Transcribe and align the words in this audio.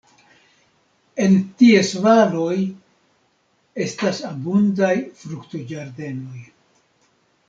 En 1.25 1.35
ties 1.61 1.91
valoj 2.05 2.55
estas 3.85 4.21
abundaj 4.31 4.93
fruktoĝardenoj. 5.21 6.43